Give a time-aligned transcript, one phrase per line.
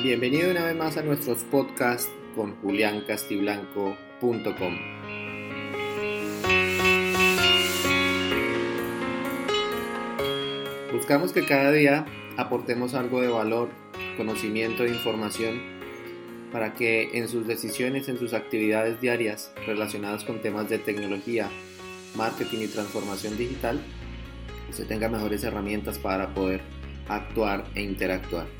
[0.00, 4.78] Bienvenido una vez más a nuestros podcasts con juliancastiblanco.com.
[10.92, 13.70] Buscamos que cada día aportemos algo de valor,
[14.16, 15.60] conocimiento e información
[16.52, 21.50] para que en sus decisiones, en sus actividades diarias relacionadas con temas de tecnología,
[22.14, 23.80] marketing y transformación digital,
[24.70, 26.60] usted tenga mejores herramientas para poder
[27.08, 28.57] actuar e interactuar.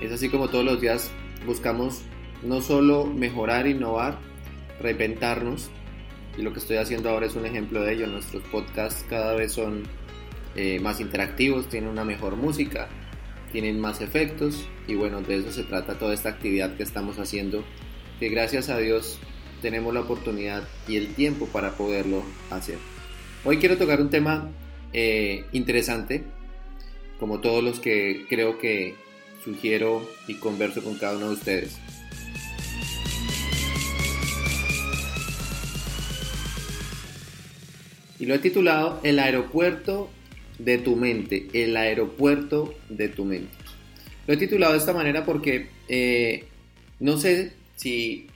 [0.00, 1.10] Es así como todos los días
[1.44, 2.02] buscamos
[2.44, 4.18] no solo mejorar, innovar,
[4.80, 5.70] reinventarnos,
[6.36, 8.06] y lo que estoy haciendo ahora es un ejemplo de ello.
[8.06, 9.82] Nuestros podcasts cada vez son
[10.54, 12.88] eh, más interactivos, tienen una mejor música,
[13.50, 17.64] tienen más efectos, y bueno, de eso se trata toda esta actividad que estamos haciendo,
[18.20, 19.18] que gracias a Dios
[19.62, 22.78] tenemos la oportunidad y el tiempo para poderlo hacer.
[23.44, 24.48] Hoy quiero tocar un tema
[24.92, 26.22] eh, interesante,
[27.18, 28.94] como todos los que creo que
[29.48, 31.78] sugiero y converso con cada uno de ustedes.
[38.18, 40.10] Y lo he titulado El aeropuerto
[40.58, 43.56] de tu mente, el aeropuerto de tu mente.
[44.26, 46.44] Lo he titulado de esta manera porque eh,
[47.00, 48.26] no sé si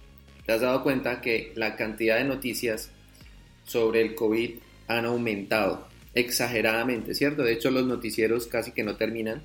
[0.46, 2.90] te has dado cuenta que la cantidad de noticias
[3.64, 4.52] sobre el COVID
[4.86, 7.42] han aumentado exageradamente, ¿cierto?
[7.42, 9.42] De hecho, los noticieros casi que no terminan,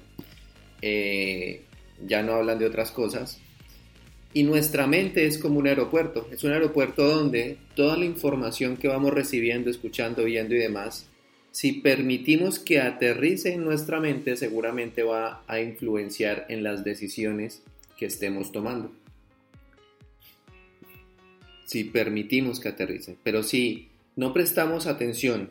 [0.82, 1.62] eh,
[2.06, 3.40] ya no hablan de otras cosas.
[4.34, 8.88] Y nuestra mente es como un aeropuerto, es un aeropuerto donde toda la información que
[8.88, 11.08] vamos recibiendo, escuchando, viendo y demás,
[11.52, 17.64] si permitimos que aterrice en nuestra mente, seguramente va a influenciar en las decisiones
[17.98, 18.92] que estemos tomando.
[21.66, 23.18] Si permitimos que aterrice.
[23.24, 25.50] Pero si no prestamos atención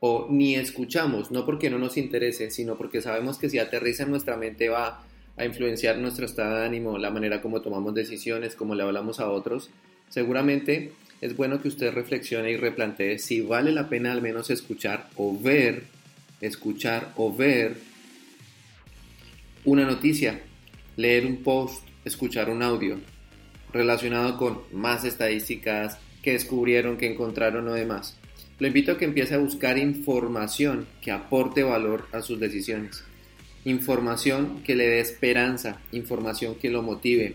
[0.00, 4.10] o ni escuchamos, no porque no nos interese, sino porque sabemos que si aterriza en
[4.10, 5.04] nuestra mente va
[5.36, 9.30] a influenciar nuestro estado de ánimo, la manera como tomamos decisiones, como le hablamos a
[9.30, 9.70] otros,
[10.08, 15.08] seguramente es bueno que usted reflexione y replantee si vale la pena al menos escuchar
[15.16, 15.84] o ver,
[16.40, 17.76] escuchar o ver
[19.64, 20.40] una noticia,
[20.96, 22.98] leer un post, escuchar un audio
[23.72, 28.16] relacionado con más estadísticas que descubrieron, que encontraron o demás.
[28.58, 33.04] Lo invito a que empiece a buscar información que aporte valor a sus decisiones.
[33.64, 37.34] Información que le dé esperanza, información que lo motive,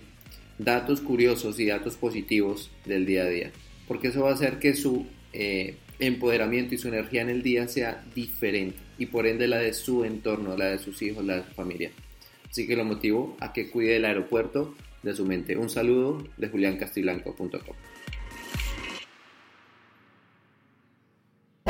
[0.58, 3.52] datos curiosos y datos positivos del día a día.
[3.88, 7.68] Porque eso va a hacer que su eh, empoderamiento y su energía en el día
[7.68, 11.44] sea diferente y por ende la de su entorno, la de sus hijos, la de
[11.44, 11.92] su familia.
[12.50, 15.58] Así que lo motivo a que cuide el aeropuerto de su mente.
[15.58, 17.76] Un saludo de juliancastiblanco.com.